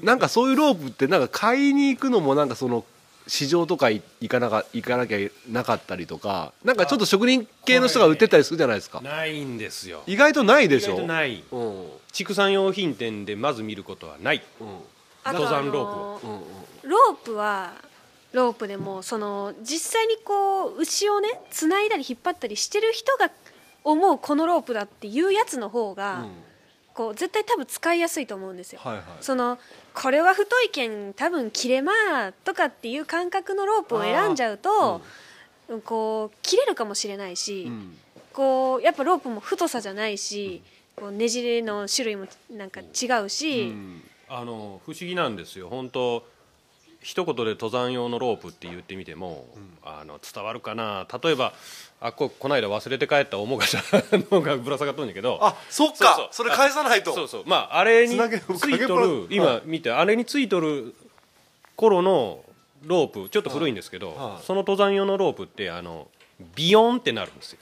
[0.02, 2.84] なんかそういうロープってなんか買いに行くのもなんかその
[3.26, 9.00] 市場とかい行かなか行かなきゃなかったりとかなんかちょっと職人系の人が売ってたりするじゃないですか。
[9.00, 10.02] ないんですよ。
[10.06, 10.92] 意外とないで意しょ。
[10.92, 11.44] 外とない。
[11.52, 11.86] うん。
[12.12, 14.42] 畜産用品店でまず見ることはない。
[14.60, 16.26] あと登山ロープ。
[16.26, 17.72] あのうんうんロープは
[18.32, 23.30] ロープでもその実際にこう牛をね繋いだり引っ張ったりしてる人が
[23.84, 26.26] 思うこのロープだっていうやつの方が、
[26.94, 28.80] こう絶対多分使いやすいと思うんですよ。
[28.82, 29.04] はいはい。
[29.20, 29.58] その
[29.94, 35.00] これは太いけん多分切れまーとかっていう感覚のロープを選んじゃうと、
[35.84, 37.96] こう切れるかもしれないし、ん。
[38.32, 40.62] こうやっぱロープも太さじゃないし、
[40.96, 43.74] こうねじれの種類もなんか違うし、
[44.30, 45.68] あの不思議なんですよ。
[45.68, 46.24] 本当
[47.02, 49.46] 一言で登山用のロープって言ってみても、
[49.82, 51.06] あの伝わるかな。
[51.22, 51.52] 例えば
[52.00, 53.76] あここの間忘れて帰ったおもがし
[54.30, 55.38] のがぶら下がっとるんやけど。
[55.42, 56.28] あそっか。
[56.30, 57.12] それ返さないと。
[57.12, 57.42] そうそう。
[57.46, 60.94] まああれについとる今見てあれについとる
[61.74, 62.44] 頃の
[62.84, 64.44] ロープちょっと古いんですけど、はい。
[64.44, 66.06] その登山用のロープってあの
[66.54, 67.58] ビヨンってなるんですよ。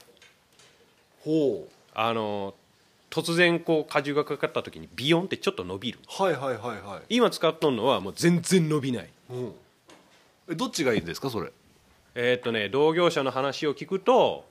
[1.23, 1.71] ほう。
[1.95, 2.53] あの
[3.09, 5.99] 突然こう荷重がかかった時にビヨンってちょっと伸びる。
[6.07, 7.15] はいはいはいはい。
[7.15, 9.09] 今使っとんのはもう全然伸びない。
[9.29, 9.53] うん。
[10.49, 11.51] えどっちがいいんですかそれ？
[12.15, 14.45] えーっとね同業者の話を聞くと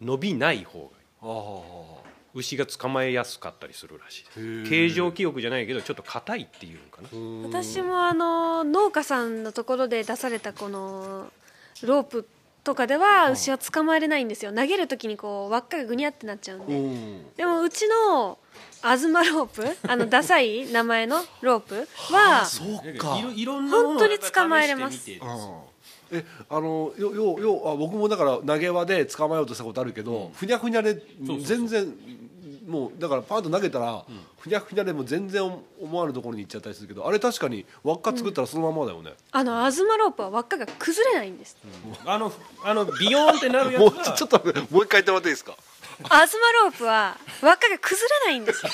[0.00, 0.92] 伸びない方がいい。
[1.22, 2.02] ああ
[2.34, 4.70] 牛が捕まえやすかったりするらしいです。
[4.70, 7.60] 形状記憶じゃないけどちょっと硬いっていうのかな。
[7.60, 11.30] 私もあの農家さんのところで出されたこの
[11.82, 12.26] ロープ
[12.64, 14.52] とかでは牛は捕まえれないんですよ。
[14.52, 17.34] 投げる時にこう輪っかがぐにゃってなっちゃうんで、うん。
[17.34, 18.38] でもうちの
[18.82, 23.18] アズマロープあの ダサい名前のロープはそうか。
[23.18, 25.10] いろいろんなものを本当に捕まえれます。
[26.14, 31.02] えあのよよよあ僕もだから投げ輪で捕まえようとしたことあるけど、ふにゃふにゃで
[31.40, 32.21] 全然
[32.66, 34.04] もうだからパーンと投げたら、
[34.38, 35.42] ふにゃふにゃでも全然
[35.80, 41.56] 思わぬところに行っちゃったりするけどあれ確かに輪っか作ったらそのままだよね、あのアズマロープは輪っかが崩れないんです、
[42.06, 42.32] あの
[42.64, 44.38] あのビヨーンってなるやつもうがちょちょっと
[44.70, 45.56] もう一回言ってもらっていいですか？
[46.08, 48.64] アズマロープは輪っかが崩れないんです。
[48.64, 48.70] よ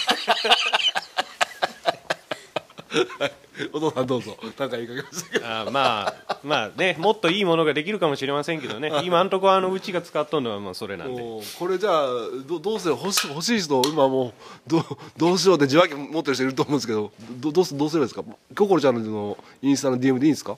[3.72, 4.36] お父さんどうぞ。
[4.58, 8.90] なんか言いかけましたけどあまあまあねもっといいものができるかもしれませんけどね。
[9.04, 11.22] 今んとこあのうちが使っとんのはもうそれなんで。
[11.58, 12.06] これじゃあ
[12.46, 14.32] どどうせ欲し欲しい人今もう
[14.70, 14.84] ど
[15.16, 18.24] どうしようって受話器持ってる人いると思うんですけどどどうすどうすればいいですか？
[18.56, 20.56] 心ちゃんのインスタの DM でいいんですか？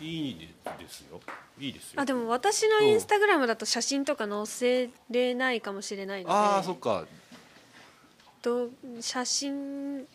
[0.00, 0.36] いい
[0.78, 1.20] ですよ。
[1.60, 2.00] いいですよ。
[2.00, 6.34] あでも私のインスタグラムだと写真とか載せれないかもしれないので。
[6.34, 7.04] ああそっか。
[8.42, 8.68] と
[9.00, 10.06] 写真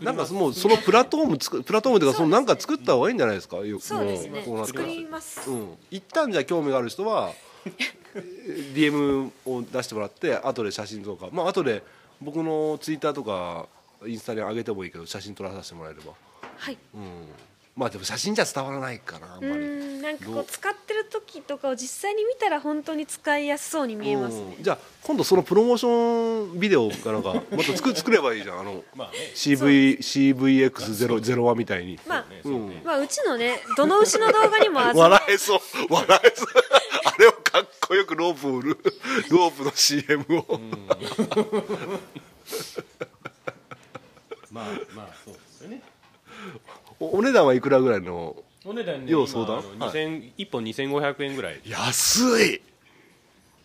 [0.00, 3.58] なんかもうそのプラットフォームつくプラットフォームというかそのなんか作った方がいいんじゃないですか？
[3.58, 4.44] よそうですね。
[4.46, 5.68] うなった作らります、うん。
[5.90, 7.32] 一旦じゃあ興味がある人は
[8.14, 11.28] えー DM を出してもらって後で写真とか。
[11.32, 11.82] まあ後で
[12.20, 13.66] 僕のツイッターとか
[14.06, 16.12] インスタに上げてもいいけど写真撮らさせてもらえれば。
[16.56, 16.78] はい。
[16.94, 17.00] うん
[17.80, 19.64] まあでも写真じゃ伝わらないかなあんうまり。
[19.64, 20.42] んなんかこどう？
[20.42, 24.54] う使ってる時とかを実際に見たら本当に使いやすそうに見えますね。
[24.58, 24.62] うん。
[24.62, 28.60] じゃあ今度そのプロモーションビデオかなんかまた作 作ればいいじゃん。
[28.60, 29.18] あのまあね。
[29.34, 31.98] CV CVX01 みたいに。
[32.06, 32.82] まあうん。
[32.84, 35.60] まあうちのねどの牛の動画にも笑えそう。
[35.88, 36.48] 笑えそう。
[37.06, 38.78] あれをかっこよくロープを売る。
[39.30, 40.60] ロープの CM を、
[44.52, 44.64] まあ
[44.94, 45.82] まあそうですよね
[47.00, 49.62] おお値段はいくらぐらいのお値段ね要相談？
[49.74, 51.60] 今あの2000一本2500円ぐらい。
[51.66, 52.60] 安い。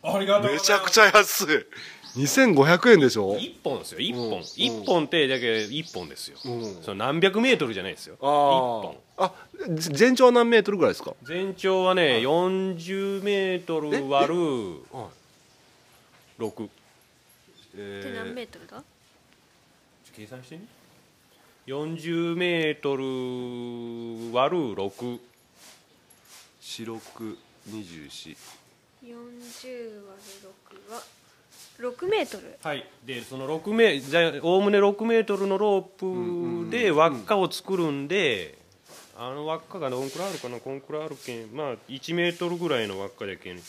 [0.03, 1.65] ありがめちゃくちゃ安い。
[2.15, 3.35] 2500円でしょ？
[3.37, 6.37] 一本ですよ一うん本一本ってだけ一本ですよ。
[6.45, 6.81] うん。
[6.81, 8.15] その何百メートルじゃないですよ。
[8.15, 8.97] 一あ本。
[9.17, 9.33] ああ
[9.67, 11.13] 全長は何メートルぐらいですか？
[11.23, 14.35] 全長はね40メートル割る
[14.93, 15.09] は
[16.39, 16.69] 6っ
[17.75, 18.81] て何メートルだ？
[20.15, 20.61] 計算してみ
[21.67, 23.03] 40メートル
[24.35, 25.19] 割る6
[26.61, 28.29] 四六二十四。
[29.03, 29.17] 40割
[30.43, 30.49] る
[30.89, 31.01] 6は
[31.79, 32.55] 6メートル？
[32.61, 32.87] はい。
[33.03, 38.59] でその6メじゃおおむね6メートルのロープで輪っかを作るんで
[39.17, 40.59] あの輪っかがどんくらいあるかな？
[40.59, 43.59] こんくらいあるけんまあ1メートルぐらいの輪っかでけん、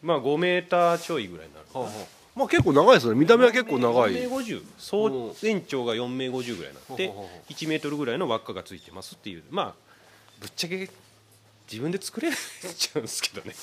[0.00, 3.18] まあ5メーターちょいぐらいになるはあはあまあ結構長いですよね。
[3.18, 4.12] 見た目は結構長い。
[4.12, 7.52] 4名50総全長が4名50ぐらいになってほうほうほう。
[7.52, 9.74] 1メートルぐらいの輪っかがついてますっていうまあ
[10.40, 10.88] ぶっちゃけ
[11.70, 13.54] 自分で作れちゃうんですけどね。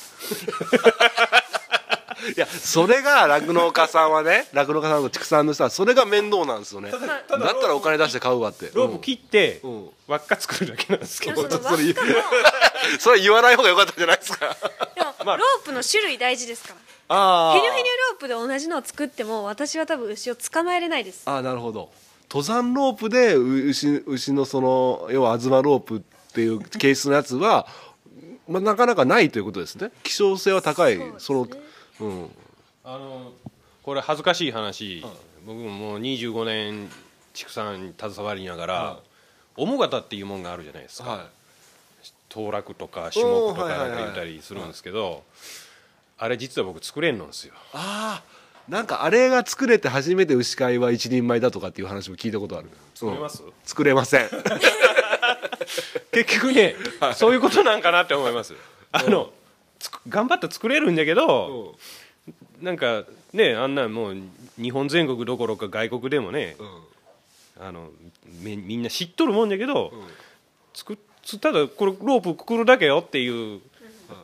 [2.36, 6.90] いやそれが酪農家さんはね酪農家さんの畜産の人はそれが面倒なんですよね。
[6.92, 8.72] だったらお金出して買うわって。
[8.74, 9.90] ロープ切ってうん。
[10.08, 11.44] 輪っか作るだけなんですけど。
[11.50, 11.84] そそれ
[13.00, 14.56] それ言わない方が良かったんじゃないですか？
[14.96, 15.38] でもまあ。
[15.38, 16.76] ロープの種類大事ですから
[17.08, 21.30] あヘニュヘニュロープで同じのを作っても私は多分牛を捕まえれないです。
[21.30, 21.92] ああなるほど。
[22.30, 26.02] 登山ロープでう牛牛のその要は東ロープっ
[26.34, 27.68] ていうケースのやつは、
[28.48, 29.92] まあ、なかなかないということですね。
[30.04, 31.00] 希少性は高い。
[31.18, 31.48] その
[32.00, 32.30] うん。
[32.84, 33.32] あの
[33.84, 35.06] これ恥ずかしい話、
[35.46, 36.90] 僕ももう25年
[37.34, 39.00] 畜産に携わりながら、
[39.56, 41.30] おもがたっていうもんがあるじゃないですか、は
[42.30, 45.24] 当落とか種目とかなんか言ったりするんですけど、
[46.18, 47.54] あれ実は僕作れんのんですよ。
[47.74, 52.70] ああなんかあれが作れて初めて牛飼いは一人前だとかっていう話も聞いたことある。
[52.96, 53.44] 作れます？
[53.44, 54.30] うん作れません。
[56.12, 56.76] 結局ね、
[57.16, 58.54] そういうことなんかなって思います。
[58.92, 59.32] あの
[59.80, 61.76] つく頑張って作れるんだけど、
[62.62, 64.18] なんかねあんなもう
[64.58, 66.56] 日本全国どころか外国でもね、
[67.60, 67.90] あの
[68.40, 69.92] みみんな知っとるもんだけど、
[70.74, 73.62] 作っつただこれロープくくるだけよっていう、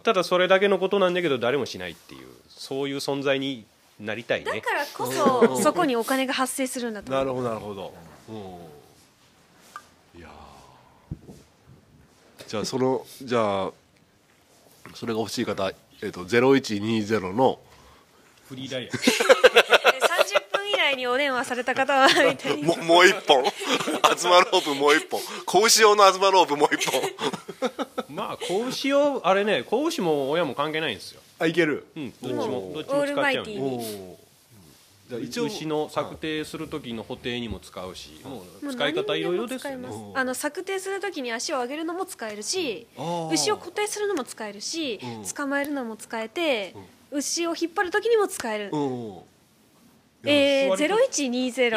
[0.03, 3.65] ただそれだけのことなんだけど誰もしないっていうそういう存在に
[3.99, 4.45] なりたいね。
[4.45, 7.11] だからこそそこにお金が発生するんだと。
[7.11, 8.69] 思うなるほどなるほ
[10.13, 10.31] ど、いやー。
[12.47, 13.71] じゃあそのじゃあ
[14.95, 17.59] それが欲しい方、えっと0120の
[18.49, 18.91] フリーダイヤ。
[18.91, 18.97] で
[20.91, 22.63] 30分以内にお電話された方は みたいに。
[22.63, 23.43] もうもう一本。
[23.43, 25.21] 東ロープもう一本。
[25.45, 27.01] 子牛用の東ロープもう一本。
[28.09, 31.21] まあ子牛をあれね子牛も親も関係ないんですよ。
[31.39, 31.85] あいける。
[31.95, 34.17] うんどっちもどっちオールも使っちゃうマイティーお
[35.19, 39.87] 一応牛の策定する時の補定にも使うし、ももうう使い方いろいろですよね。
[39.87, 39.97] ます。
[40.15, 42.87] あの策定するときに足を上げるのも使えるし
[43.31, 45.25] 牛を固定するのも使えるしうん。
[45.25, 46.75] 捕まえるのも使えて
[47.11, 48.71] 牛を引っ張るときにも使える
[50.23, 51.71] うんえー、割と0120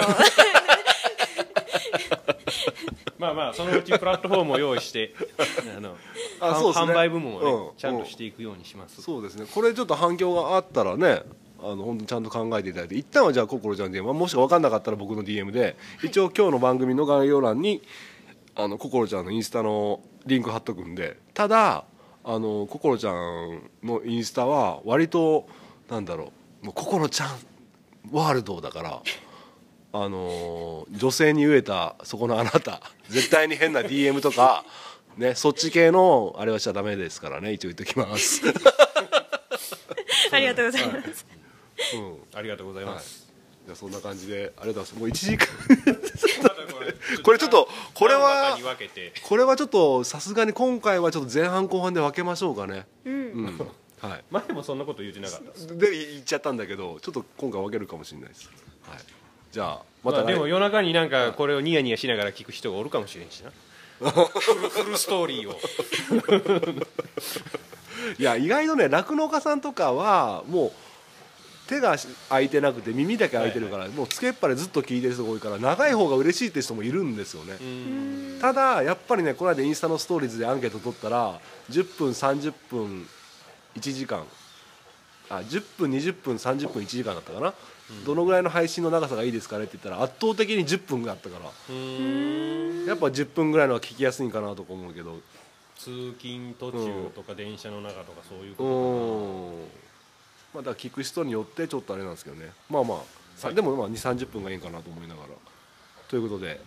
[3.19, 5.15] まあまあそのうちプラットフォームを用意して
[5.77, 5.97] あの
[6.41, 6.93] あそうですね。
[6.93, 9.47] 販売部門をね、うんちゃんとしていくようにします、そうですね。
[9.53, 11.23] これちょっと反響があったらね
[11.63, 17.83] あの本当にちゃんと考えていただいて一旦はじゃあ心ちゃんで、まあ、もし分かんなかったら僕の DM で、一応今日の番組の概要欄に
[18.55, 21.85] あの心ちゃんのインスタのリンク貼っとくんでただ
[22.23, 25.47] あの心ちゃんのインスタは割と
[25.91, 27.29] なんだろうもう心ちゃん
[28.13, 29.03] ワールドだから。
[29.97, 32.81] あの女性に飢えたそこのあなた。
[33.09, 34.65] 絶対に変な DM とか
[35.17, 37.53] ねそっち系のあれはしちゃダメですからね。
[37.53, 38.43] 一応言っときます。
[40.33, 41.27] ありがとうございます。
[41.95, 42.19] うん。
[42.35, 43.29] ありがとうございます、
[43.67, 44.95] じゃあそんな感じでありがとうございます。
[44.97, 45.47] もう1時間。
[47.23, 48.59] これちょっとこれは
[49.23, 52.87] これはちょっとさすがに今回はちょっと前半後半で分けましょうかね。
[53.05, 53.15] うん。
[53.15, 53.17] う
[53.51, 53.71] ん
[54.09, 54.25] はい。
[54.31, 55.75] 前もそんなこと言ってなかった。
[55.75, 58.51] で言っちゃったんだけどちょっと今回分けるかもしれないです。
[58.89, 58.99] はい。
[59.51, 63.51] じゃあまた来まあ、でも夜中になんかこれをニヤニヤしながら聞く人がおるかもしれんしな。
[63.99, 64.05] フ
[64.63, 65.59] ルフルストーリーを。
[68.19, 70.73] いや意外とね酪農家さんとかはもう
[71.69, 71.97] 手が
[72.29, 77.55] 開いてなくて耳だけ開いてるから、もうつけっぱでずっと聞いてる人が多いから長い方が嬉しいって人もいるんですよね、
[78.41, 81.41] ただやっぱりねこの間インスタのストーリーズでアンケート取ったら
[81.71, 83.09] 10分30分
[83.77, 84.25] 1時間。
[85.31, 87.55] あ10分20分30分1時間だったかな、
[88.05, 91.45] どのぐらいの配信の長さがいいですかねって言ったら圧倒的に10分があったから。
[91.45, 91.51] や
[92.95, 95.19] っぱ10分ぐらいのが聞きやすいんかなとか思うけど。
[95.77, 98.65] 通勤途中とか電車の中とかそういううこ
[100.53, 100.63] とん。
[100.63, 102.53] まあだから聞く人によってちょっとあれなんですけどね。
[102.71, 102.99] まあまあ、
[103.37, 105.29] さでもまあ2 3 0分がいいかなと思いながら。
[106.09, 106.61] ということで。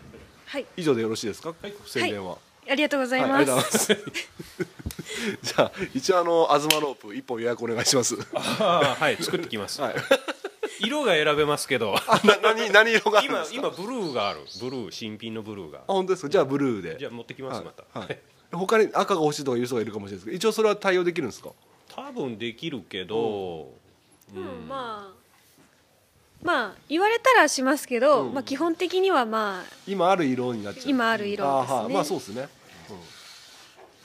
[0.46, 0.66] はい。
[0.76, 1.74] 以上でよろしいですか、はい。
[1.86, 2.38] 宣伝は、は
[2.68, 3.96] い、ありがとうございます
[5.42, 8.16] じゃあ一応あの東ロープ一本予約お願いします。
[8.16, 9.96] はい作ってきます、はい。
[10.80, 11.96] 色が選べますけど。
[12.24, 13.58] な何何色があるん今ですか？
[13.58, 14.42] 今ブルーがある。
[14.60, 15.80] ブルー新品のブルーが。
[15.80, 16.30] あ本当ですか？
[16.30, 16.98] じゃあブルーで。
[17.00, 18.20] じゃあ持ってきますまた、はい、
[18.52, 21.50] 他に赤が欲しいとかいう人がいるかもしれないですけど一応それは対応できるんですか？
[21.96, 23.72] 多分できるけど、
[24.36, 24.68] うん。
[24.68, 25.18] まあ
[26.44, 30.90] まあ言われたらしますけど、まあ基本的にはまあ今ある色になっちゃう。
[30.90, 31.78] 今ある色ですね。
[31.78, 31.94] あーはい。
[31.94, 32.48] まあそうですね、
[32.92, 32.98] うん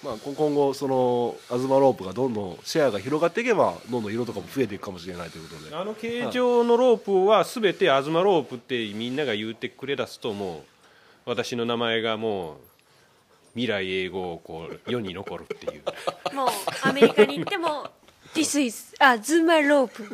[0.03, 5.77] まあ、こ今後その東ロープがどんどんシェアが広がっていけばどんどん色とかも増えていくかもしれないということで。
[5.77, 10.73] あの形状のロープは全て東ロープってみんなが言ってくれ出すともう。
[11.25, 12.57] 私の名前がもう
[13.55, 15.83] 未来永劫をこう世に残るっていう。
[16.35, 16.49] もう
[16.83, 17.89] アメリカに行っても
[18.35, 20.09] 「This is あずまロープ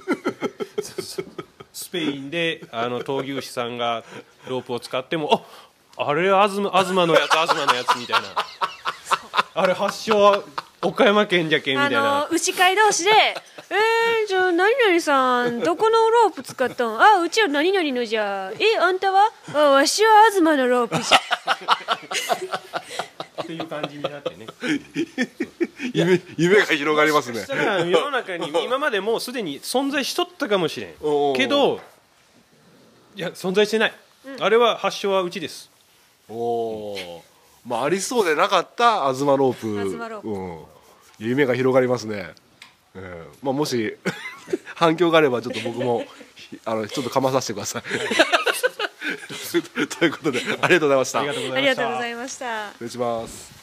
[1.73, 4.05] スペインであの闘牛士さんが
[4.49, 5.47] ロープを使っても
[5.97, 8.29] ああれ東東のやつ東のやつみたいな
[9.55, 10.43] あれ発祥は
[10.83, 12.01] 岡山県じゃけんみたあいな。
[12.21, 13.11] の牛飼い同士で
[13.71, 17.01] 「えー、じゃあ何々さん どこのロープ使ったん？
[17.01, 18.53] あうちは何々のじゃ。
[18.59, 19.31] えあんたは？
[19.55, 21.19] あわしは東のロープじゃ。
[23.43, 24.47] っていう感じになってね。
[25.93, 27.45] 夢夢が広がりますね。
[27.91, 30.95] 世の中に今までもうすでに存在しとったかもしれん。
[31.37, 31.81] けど
[33.17, 33.95] いや存在してない、
[34.41, 35.71] あれは発祥はうちです。
[36.29, 37.23] おお
[37.67, 39.85] まあありそうでなかった東ロープ。
[39.85, 40.29] 東ロープ。
[40.29, 40.65] うん、
[41.19, 42.35] 夢が広がりますね、
[42.95, 43.97] えーまあ、もし
[44.75, 46.05] 反響があればちょっと僕も
[46.35, 47.83] ひあのちょっとかまさせてください。
[49.99, 51.21] ということでありがとうございました。
[51.21, 51.83] ありがとうございました。
[51.83, 53.59] がとうございました失礼します。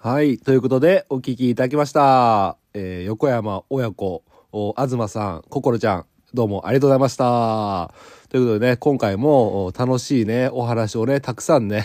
[0.00, 7.94] はいということでお聞きいただきました、えー横山親子お東さん心ちゃんどうもありがとうございました
[8.32, 11.84] ということでね今回も楽しいねお話をねたくさんね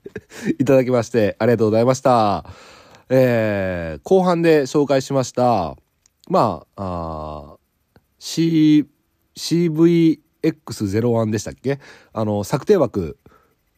[0.60, 2.44] いただきましてありがとうございました。
[3.08, 5.78] えー後半で紹介しました
[6.28, 7.56] まああ
[8.18, 8.84] C
[9.34, 11.80] CVX01 でしたっけ？
[12.12, 13.16] あの策定枠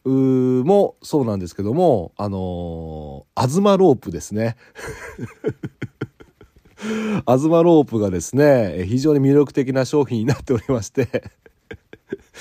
[0.03, 4.57] もそうなんですけどもあのー、アズマロープですね。
[7.25, 11.31] アズマロープがですね非常に魅力的な商品になっておりまして。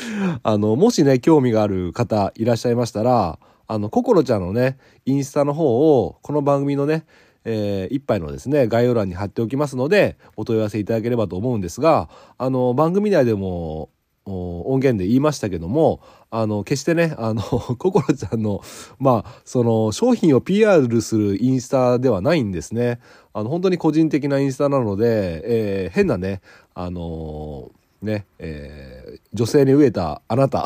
[0.42, 7.04] あのもしね興味がある方いらっしゃいましたらあのココロちゃんのねインスタの方をこの番組のね
[7.44, 13.90] えー一杯のですね概要欄に貼っておきますのでお問い合わせいただければと思うんですがあの番組内でも
[14.26, 17.42] 音源で言いましたけどもあの決してねあの
[17.78, 18.62] ココロちゃんの
[18.98, 23.00] まあその商品を PR するインスタではないんですね。
[23.32, 26.40] あの本当に個人的なインスタなので、えー変なね
[26.74, 27.70] あの
[28.02, 30.64] ね、えー女性に飢えたあなた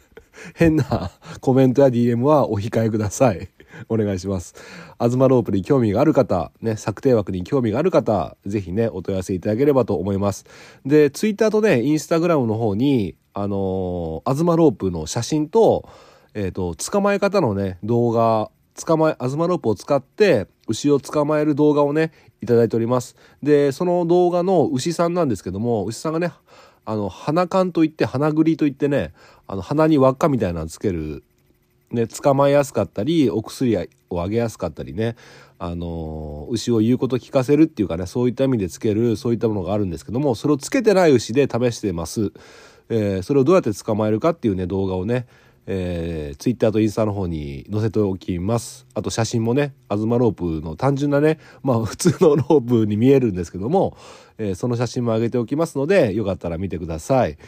[0.54, 1.10] 変な
[1.40, 3.48] コメントや DM はお控えください。
[3.88, 4.54] お願いします。
[4.98, 10.44] アズマロープに興味がある方、ね、策定枠に興味がある方、ぜひね、お問い合わせいただければと思います。
[10.84, 15.88] で、ツイッターとね、インスタグラムの方に、あのーアズマロープの写真と、
[16.34, 22.12] えっ、と、捕まえ方のね、動画、捕まえ、アズマロープを使って、牛を捕まえる動画をね、
[22.42, 23.16] いただいております。
[23.42, 26.32] で、その動画の牛さんなんですけども、牛さんがね、
[26.84, 29.12] あの、鼻缶といって、鼻ぐりといってね、
[29.46, 31.22] あの、鼻に輪っかみたいなのつける、
[31.90, 33.76] ね、捕まえやすかったり、お薬
[34.10, 35.16] をあげやすかったりね、
[35.58, 42.32] あの牛を言うこと聞かせるっていうかね、そういった意味でつける、そういったものがあるんですけども、それをつけてない牛で試してます。
[42.90, 45.26] えーそれをどうやって捕まえるかっていうね、動画をね、
[45.66, 48.86] えー、ツイッターとインスタの方に載せておきます。
[48.94, 53.96] あと写真もね、アズマロープの単純なね、まあ普通のロープに見えるんですけども、
[54.38, 57.38] えーその写真も上げておきますので、よかったら見てください。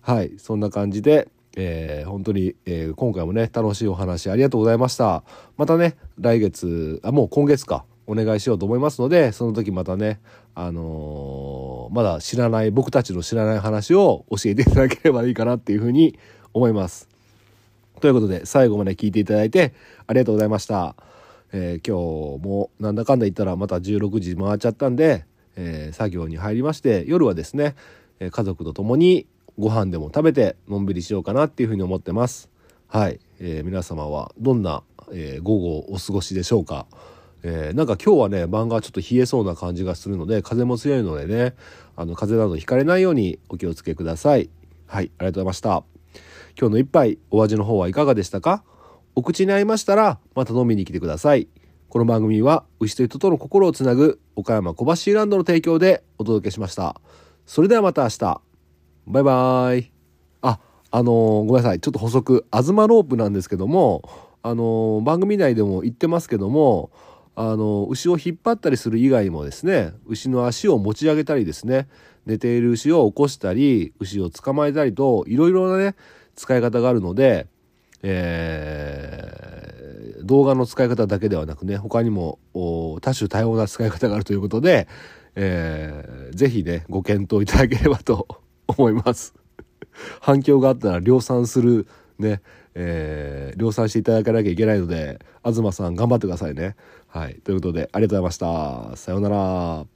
[0.00, 5.24] はい、そんな感じで、えー本当に、えー今回もね、楽しいお話ありがとうございました。
[5.56, 10.20] またね、来月、あ、もう今月か、お願いしようと思いますので、その時またね、
[10.54, 16.16] あのーまだ知らない、僕たちの知らない話を教えていただければいいかなっていうふうに
[16.54, 17.15] 思います。
[18.00, 19.72] ということで、最後まで聞いていただいて
[20.06, 20.94] ありがとうございました。
[21.52, 25.24] えー今日もなんだかんだ言ったらまた16時回っちゃったんで、
[25.56, 27.74] えー作業に入りまして、夜はですね、
[28.20, 29.26] え家族と共に
[29.58, 32.50] ご飯でも食べてのんびりしようかなっていうふうに思ってます。
[32.88, 33.20] はい。
[33.40, 34.82] えー皆様はどんな、
[35.12, 36.86] えー午後をお過ごしでしょうか。
[37.42, 41.54] えーなんか今日はね晩がちょっと冷えそうな感じがするので風も強いのでね
[41.94, 44.50] あの風邪などひかれないようにお気をつけください
[44.86, 45.95] はいありがとうございました
[46.58, 48.64] 今日の一杯お味の方はいかがでしたか？
[49.14, 51.48] お口に合いましたらまた飲みに来てください。
[51.90, 56.98] この番組は牛と人との心をつなぐ岡山小橋ランドの提供でお届けしました。
[57.44, 58.40] それではまた明日。
[59.06, 59.92] バイバイ。
[60.40, 60.58] あ
[60.90, 61.80] あのーごめんなさい。
[61.80, 62.46] ちょっと補足。
[62.50, 64.08] 東ロープなんですけども
[64.42, 66.90] あのー番組内でも言ってますけども
[67.34, 71.86] あのー牛を引っ張ったりする以外にもですね牛の足を持ち上げたりですね
[72.24, 75.94] 寝ている牛を起こしたり牛を捕まえたりといろいろなね
[76.36, 77.48] 使い方があるので、
[78.02, 79.46] えー
[80.24, 84.88] 動画の使い方だけではなくね他にも多種多様な使い方があるということで、
[85.36, 88.26] えーぜひねご検討いただければと
[88.66, 89.34] 思います。
[90.20, 91.86] 反響があったら量産する
[92.18, 92.42] ね、
[92.74, 96.74] えー量産していただかなきゃいけないので東さん頑張ってくださいね。
[97.06, 98.96] はいということでありがとうございました。
[98.96, 99.95] さようなら。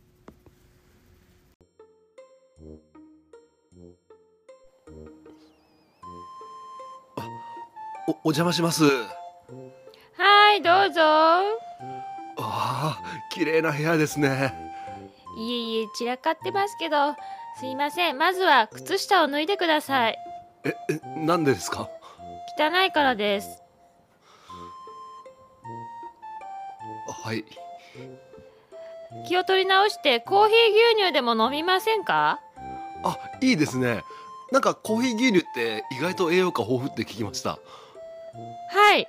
[8.11, 8.82] おお邪魔します。
[10.16, 14.52] はいどうぞああ綺麗な部屋ですね。
[15.38, 17.14] いえいえ散らかってますけど
[17.61, 20.18] すいませんまずは靴下を脱いでください
[20.64, 21.88] ええなんでですか？
[22.58, 23.62] 汚いからです
[27.24, 27.44] はい。
[29.28, 30.56] 気を取り直してコーヒー
[30.94, 32.40] 牛乳でも飲みませんか？
[33.04, 34.02] あいいですね。
[34.50, 37.61] なんかコーヒー牛乳って意外と栄養価豊富って聞きました。
[38.70, 39.08] はい。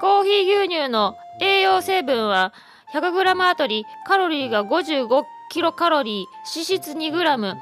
[0.00, 2.52] コーヒー牛乳の栄養成分は
[2.92, 7.56] 100g あたりカロリーが55キロカロリー脂質 2g 飽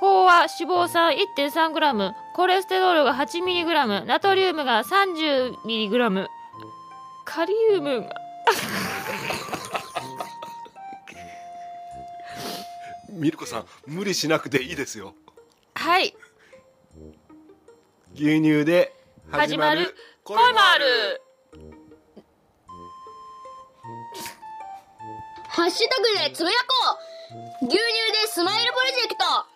[0.00, 6.26] 和脂肪酸 1.3g コレステロールが 8mg ナトリウムが 30mg
[7.24, 8.14] カリウムが。
[13.10, 15.14] ミルコさん無理しなくていいですよ。
[15.76, 16.16] はい。
[18.14, 18.92] 牛乳で
[19.30, 19.94] 始まる
[20.24, 20.40] コマ
[20.78, 21.20] ル。
[25.48, 26.98] ハッシュタグでつぶやこ
[27.62, 27.66] う。
[27.66, 29.53] 牛乳でスマイルプロジェクト。